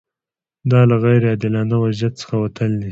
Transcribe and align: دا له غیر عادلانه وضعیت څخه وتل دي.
دا 0.71 0.81
له 0.89 0.95
غیر 1.03 1.21
عادلانه 1.29 1.75
وضعیت 1.83 2.13
څخه 2.21 2.35
وتل 2.43 2.71
دي. 2.75 2.79